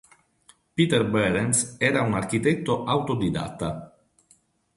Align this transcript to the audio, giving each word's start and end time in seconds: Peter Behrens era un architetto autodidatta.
Peter 0.79 1.01
Behrens 1.15 1.61
era 1.89 2.01
un 2.07 2.15
architetto 2.21 2.79
autodidatta. 2.95 3.71